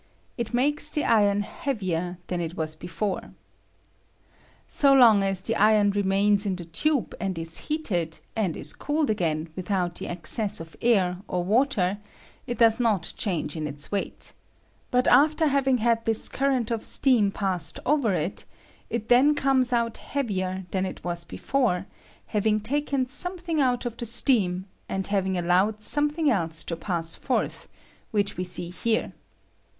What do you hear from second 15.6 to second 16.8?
had this current